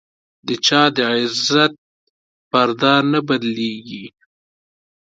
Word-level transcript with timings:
د 0.47 0.49
چا 0.65 0.81
د 0.95 0.97
عزت 1.13 1.73
پرده 2.51 2.93
نه 3.11 3.19
بدلېږي. 3.27 4.05